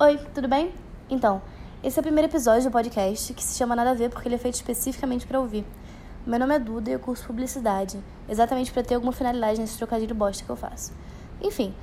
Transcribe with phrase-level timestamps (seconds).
[0.00, 0.72] Oi, tudo bem?
[1.10, 1.42] Então,
[1.82, 4.36] esse é o primeiro episódio do podcast que se chama Nada a Ver porque ele
[4.36, 5.64] é feito especificamente para ouvir.
[6.24, 7.98] Meu nome é Duda e eu curso publicidade,
[8.28, 10.92] exatamente para ter alguma finalidade nesse trocadilho bosta que eu faço.
[11.42, 11.74] Enfim,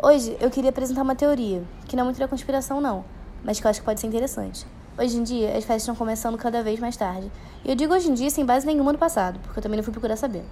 [0.00, 3.04] hoje eu queria apresentar uma teoria, que não é muito da conspiração não,
[3.42, 4.64] mas que eu acho que pode ser interessante.
[4.96, 7.28] Hoje em dia, as festas estão começando cada vez mais tarde.
[7.64, 9.82] E eu digo hoje em dia sem base nenhuma no passado, porque eu também não
[9.82, 10.44] fui procurar saber.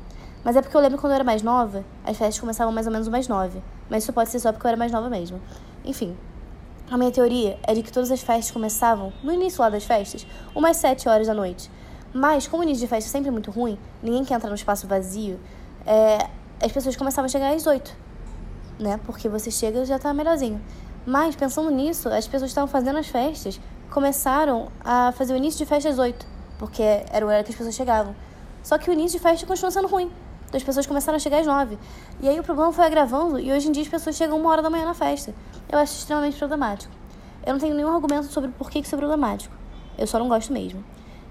[0.43, 2.93] Mas é porque eu lembro quando eu era mais nova, as festas começavam mais ou
[2.93, 3.63] menos umas nove.
[3.89, 5.41] Mas isso pode ser só porque eu era mais nova mesmo.
[5.85, 6.17] Enfim,
[6.93, 10.27] a minha teoria é de que todas as festas começavam, no início lá das festas,
[10.55, 11.71] umas sete horas da noite.
[12.13, 14.87] Mas, como o início de festa é sempre muito ruim, ninguém quer entrar no espaço
[14.87, 15.41] vazio,
[15.87, 16.29] é,
[16.63, 17.97] as pessoas começavam a chegar às oito,
[18.79, 19.01] né?
[19.07, 20.61] Porque você chega e já tá melhorzinho.
[21.07, 23.59] Mas, pensando nisso, as pessoas que estavam fazendo as festas
[23.91, 26.27] começaram a fazer o início de festa às oito,
[26.59, 28.15] porque era o horário que as pessoas chegavam.
[28.63, 30.11] Só que o início de festa continua sendo ruim.
[30.53, 31.79] Então as pessoas começaram a chegar às nove.
[32.21, 34.61] E aí o problema foi agravando e hoje em dia as pessoas chegam uma hora
[34.61, 35.35] da manhã na festa.
[35.67, 36.93] Eu acho extremamente problemático.
[37.47, 39.55] Eu não tenho nenhum argumento sobre por que isso é problemático.
[39.97, 40.85] Eu só não gosto mesmo.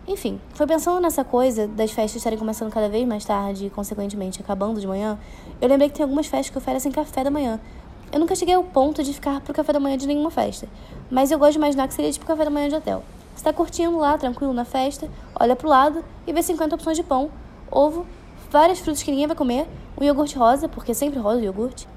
[0.08, 4.42] Enfim, foi pensando nessa coisa das festas estarem começando cada vez mais tarde e, consequentemente,
[4.42, 5.20] acabando de manhã,
[5.62, 7.60] eu lembrei que tem algumas festas que oferecem café da manhã.
[8.12, 10.68] Eu nunca cheguei ao ponto de ficar pro café da manhã de nenhuma festa,
[11.12, 13.04] mas eu gosto de imaginar que seria tipo café da manhã de hotel.
[13.36, 15.08] Você tá curtindo lá, tranquilo na festa,
[15.40, 17.30] olha pro lado e vê 50 opções de pão,
[17.70, 18.06] ovo,
[18.52, 19.66] várias frutas que ninguém vai comer,
[20.00, 21.88] um iogurte rosa, porque sempre rosa o iogurte.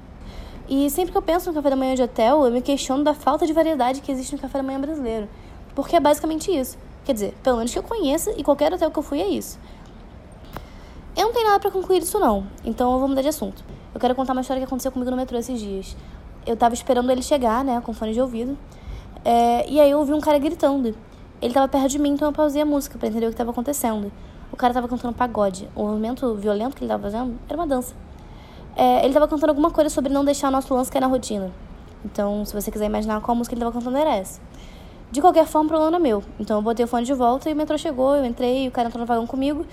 [0.67, 3.13] E sempre que eu penso no café da manhã de hotel, eu me questiono da
[3.13, 5.27] falta de variedade que existe no café da manhã brasileiro.
[5.75, 6.77] Porque é basicamente isso.
[7.03, 9.59] Quer dizer, pelo menos que eu conheça e qualquer hotel que eu fui é isso.
[11.15, 13.63] Eu não tenho nada para concluir isso não, então eu vou mudar de assunto.
[13.93, 15.95] Eu quero contar uma história que aconteceu comigo no metrô esses dias.
[16.45, 18.57] Eu tava esperando ele chegar, né, com fone de ouvido.
[19.23, 20.95] É, e aí eu ouvi um cara gritando.
[21.41, 23.51] Ele tava perto de mim, então eu pausei a música para entender o que tava
[23.51, 24.11] acontecendo.
[24.55, 25.67] O cara tava cantando pagode.
[25.75, 27.93] O movimento violento que ele tava fazendo era uma dança.
[28.73, 31.51] É, ele tava cantando alguma coisa sobre não deixar o nosso lance cair na rotina.
[32.05, 34.39] Então, se você quiser imaginar qual música ele tava cantando, era essa.
[35.11, 36.23] De qualquer forma, o problema é meu.
[36.39, 38.87] Então eu botei o fone de volta e o metrô chegou, eu entrei, o cara
[38.87, 39.65] entrou no vagão comigo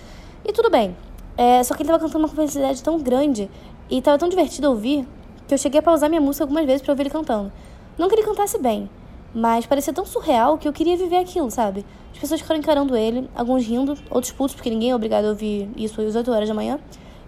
[0.45, 0.97] e tudo bem.
[1.37, 3.48] É, só que ele tava cantando uma complexidade tão grande
[3.89, 5.07] e tava tão divertido ouvir
[5.47, 7.53] que eu cheguei a pausar minha música algumas vezes para ouvir ele cantando.
[7.97, 8.91] Não que ele cantasse bem,
[9.35, 11.85] mas parecia tão surreal que eu queria viver aquilo, sabe?
[12.13, 15.70] As pessoas ficaram encarando ele, alguns rindo, outros putos, porque ninguém é obrigado a ouvir
[15.77, 16.79] isso às 8 horas da manhã.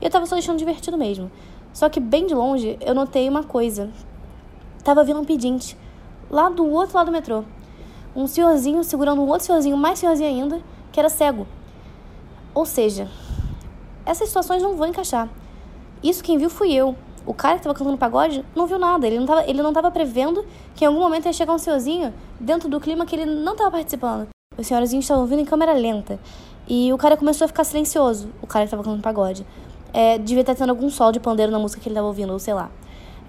[0.01, 1.31] E eu tava só deixando divertido mesmo.
[1.73, 3.91] Só que bem de longe eu notei uma coisa.
[4.83, 5.77] Tava vindo um pedinte
[6.31, 7.45] lá do outro lado do metrô
[8.15, 10.63] um senhorzinho segurando um outro senhorzinho, mais senhorzinho ainda,
[10.93, 11.47] que era cego.
[12.55, 13.09] Ou seja,
[14.07, 15.29] essas situações não vão encaixar.
[16.03, 16.95] Isso quem viu fui eu.
[17.27, 19.07] O cara que estava cantando pagode não viu nada.
[19.07, 22.13] Ele não estava ele não tava prevendo que em algum momento ia chegar um senhorzinho
[22.39, 24.29] dentro do clima que ele não estava participando.
[24.57, 26.19] Os senhorzinhos estavam vindo em câmera lenta.
[26.67, 29.47] E o cara começou a ficar silencioso, o cara que estava cantando pagode.
[29.93, 32.39] É, devia estar tendo algum sol de pandeiro na música que ele estava ouvindo, ou
[32.39, 32.71] sei lá.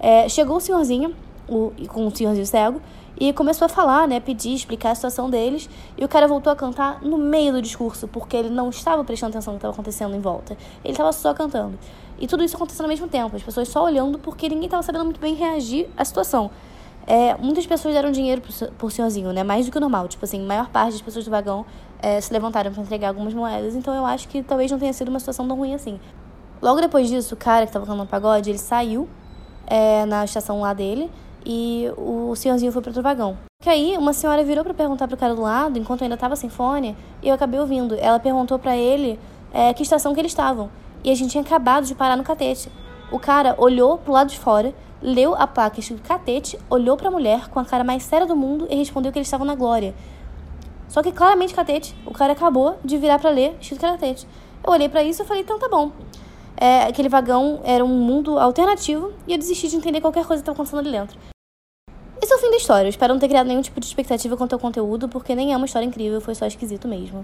[0.00, 1.14] É, chegou o senhorzinho,
[1.48, 2.80] o, com o senhorzinho cego,
[3.18, 6.56] e começou a falar, né, pedir, explicar a situação deles, e o cara voltou a
[6.56, 10.14] cantar no meio do discurso, porque ele não estava prestando atenção no que estava acontecendo
[10.14, 10.56] em volta.
[10.84, 11.78] Ele estava só cantando.
[12.18, 15.04] E tudo isso acontecendo ao mesmo tempo, as pessoas só olhando porque ninguém estava sabendo
[15.04, 16.50] muito bem reagir à situação.
[17.06, 19.44] É, muitas pessoas deram dinheiro por, por senhorzinho, né?
[19.44, 20.08] Mais do que o normal.
[20.08, 21.64] Tipo assim, a maior parte das pessoas do vagão
[22.00, 23.76] é, se levantaram para entregar algumas moedas.
[23.76, 26.00] Então eu acho que talvez não tenha sido uma situação tão ruim assim.
[26.60, 29.08] Logo depois disso, o cara que estava cantando pagode, ele saiu
[29.66, 31.10] é, na estação lá dele
[31.48, 33.38] e o senhorzinho foi para outro vagão.
[33.62, 36.34] Que aí uma senhora virou para perguntar pro cara do lado, enquanto eu ainda tava
[36.34, 37.94] sem fone, e eu acabei ouvindo.
[37.94, 39.16] Ela perguntou para ele
[39.54, 40.68] é, que estação que eles estavam.
[41.04, 42.68] E a gente tinha acabado de parar no catete.
[43.12, 47.12] O cara olhou pro lado de fora, leu a placa escrito catete, olhou para a
[47.12, 49.94] mulher com a cara mais séria do mundo e respondeu que eles estavam na glória.
[50.88, 51.96] Só que claramente catete.
[52.04, 54.26] O cara acabou de virar para ler escrito catete.
[54.64, 55.92] Eu olhei para isso e falei, então tá bom.
[56.56, 60.50] É, aquele vagão era um mundo alternativo e eu desisti de entender qualquer coisa que
[60.50, 61.35] estava acontecendo ali dentro.
[62.56, 62.86] História.
[62.86, 65.56] Eu espero não ter criado nenhum tipo de expectativa quanto ao conteúdo, porque nem é
[65.56, 67.20] uma história incrível, foi só esquisito mesmo.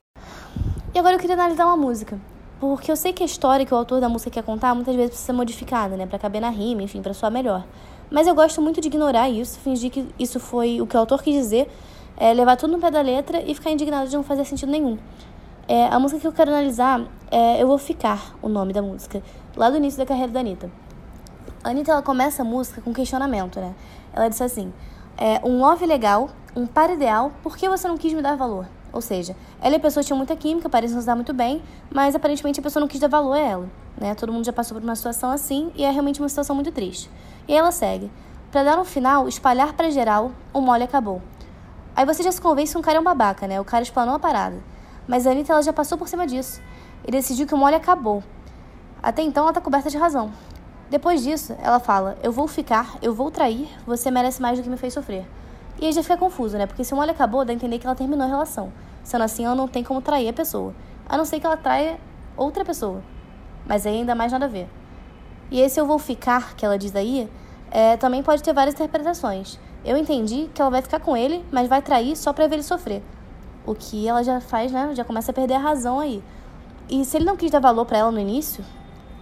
[0.94, 2.20] E agora eu queria analisar uma música.
[2.60, 5.10] Porque eu sei que a história que o autor da música quer contar muitas vezes
[5.10, 6.06] precisa ser modificada, né?
[6.06, 7.64] Pra caber na rima, enfim, pra soar melhor.
[8.10, 11.22] Mas eu gosto muito de ignorar isso, fingir que isso foi o que o autor
[11.22, 11.68] quis dizer,
[12.16, 14.98] é, levar tudo no pé da letra e ficar indignado de não fazer sentido nenhum.
[15.66, 17.00] É, a música que eu quero analisar
[17.30, 19.22] é Eu Vou Ficar, o nome da música,
[19.56, 20.70] lá do início da carreira da Anitta.
[21.64, 23.74] A Anitta ela começa a música com questionamento, né?
[24.12, 24.72] Ela disse assim:
[25.16, 28.66] é, um love legal, um par ideal, por que você não quis me dar valor?
[28.92, 32.14] Ou seja, ela e a pessoa tinham muita química, parecem se dar muito bem, mas
[32.14, 33.68] aparentemente a pessoa não quis dar valor a ela.
[33.98, 34.14] Né?
[34.14, 37.10] Todo mundo já passou por uma situação assim e é realmente uma situação muito triste.
[37.48, 38.10] E ela segue.
[38.50, 41.22] Para dar no final, espalhar para geral, o mole acabou.
[41.96, 43.60] Aí você já se convence que um cara é um babaca, né?
[43.60, 44.62] O cara explanou a parada.
[45.06, 46.60] Mas a Anitta ela já passou por cima disso
[47.06, 48.22] e decidiu que o mole acabou.
[49.02, 50.30] Até então ela tá coberta de razão.
[50.92, 54.68] Depois disso, ela fala: Eu vou ficar, eu vou trair, você merece mais do que
[54.68, 55.24] me fez sofrer.
[55.80, 56.66] E aí já fica confuso, né?
[56.66, 58.70] Porque se uma olho acabou, dá a entender que ela terminou a relação.
[59.02, 60.74] Sendo assim, ela não tem como trair a pessoa.
[61.08, 61.98] A não ser que ela traia
[62.36, 63.02] outra pessoa.
[63.66, 64.68] Mas aí ainda mais nada a ver.
[65.50, 67.26] E esse eu vou ficar, que ela diz aí,
[67.70, 69.58] é, também pode ter várias interpretações.
[69.86, 72.62] Eu entendi que ela vai ficar com ele, mas vai trair só pra ver ele
[72.62, 73.02] sofrer.
[73.64, 74.90] O que ela já faz, né?
[74.94, 76.22] Já começa a perder a razão aí.
[76.86, 78.62] E se ele não quis dar valor para ela no início,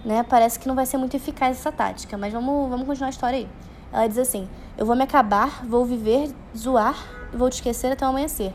[0.04, 0.22] né?
[0.22, 2.16] Parece que não vai ser muito eficaz essa tática.
[2.16, 3.48] Mas vamos, vamos continuar a história aí.
[3.92, 6.96] Ela diz assim: Eu vou me acabar, vou viver, zoar,
[7.32, 8.52] vou te esquecer até o amanhecer.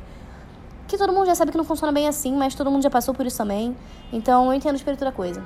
[0.88, 3.14] Que todo mundo já sabe que não funciona bem assim, mas todo mundo já passou
[3.14, 3.76] por isso também.
[4.14, 5.44] Então eu entendo o espírito da coisa.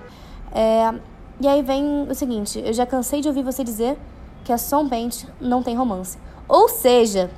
[0.51, 0.93] É,
[1.39, 3.97] e aí vem o seguinte: eu já cansei de ouvir você dizer
[4.43, 6.17] que a Som Paint não tem romance.
[6.47, 7.29] Ou seja,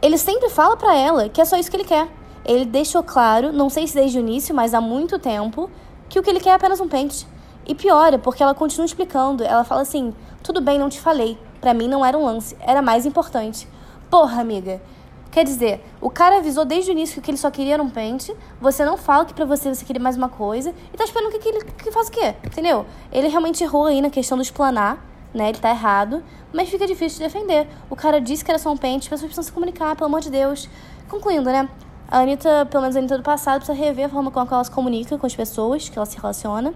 [0.00, 2.08] ele sempre fala para ela que é só isso que ele quer.
[2.44, 5.70] Ele deixou claro, não sei se desde o início, mas há muito tempo,
[6.12, 7.26] que o que ele quer é apenas um pente.
[7.66, 9.42] E piora, porque ela continua explicando.
[9.42, 11.38] Ela fala assim: tudo bem, não te falei.
[11.58, 13.66] Para mim não era um lance, era mais importante.
[14.10, 14.82] Porra, amiga.
[15.30, 18.84] Quer dizer, o cara avisou desde o início que ele só queria um pente, você
[18.84, 21.48] não fala que pra você você queria mais uma coisa, e tá esperando que, que
[21.48, 22.34] ele que faça o quê?
[22.44, 22.84] Entendeu?
[23.10, 25.48] Ele realmente errou aí na questão do explanar, né?
[25.48, 26.22] Ele tá errado,
[26.52, 27.66] mas fica difícil de defender.
[27.88, 30.20] O cara disse que era só um pente, as pessoas precisam se comunicar, pelo amor
[30.20, 30.68] de Deus.
[31.08, 31.66] Concluindo, né?
[32.12, 34.58] A Anitta, pelo menos a Anitta do passado, precisa rever a forma com a qual
[34.58, 36.74] ela se comunica com as pessoas, que ela se relaciona.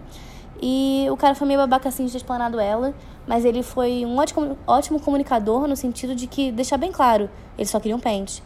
[0.59, 2.91] E o cara foi meio babaca assim de ter explanado ela,
[3.27, 7.67] mas ele foi um ótimo, ótimo comunicador no sentido de que deixar bem claro, ele
[7.67, 8.41] só queria um pente,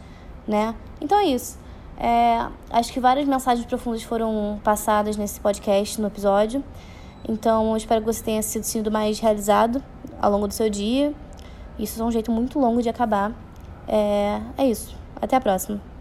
[0.46, 0.74] né?
[1.00, 1.58] Então é isso.
[1.96, 6.62] É, acho que várias mensagens profundas foram passadas nesse podcast, no episódio.
[7.26, 9.82] Então eu espero que você tenha sido, sido mais realizado
[10.20, 11.14] ao longo do seu dia.
[11.78, 13.32] Isso é um jeito muito longo de acabar.
[13.88, 14.94] É, é isso.
[15.22, 15.91] Até a próxima.